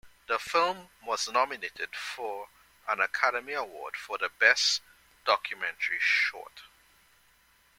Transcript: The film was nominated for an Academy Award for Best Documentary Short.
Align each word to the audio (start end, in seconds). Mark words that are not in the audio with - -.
The 0.27 0.39
film 0.39 0.89
was 1.05 1.29
nominated 1.29 1.95
for 1.95 2.49
an 2.89 2.99
Academy 3.01 3.53
Award 3.53 3.95
for 3.95 4.17
Best 4.39 4.81
Documentary 5.25 5.99
Short. 5.99 6.61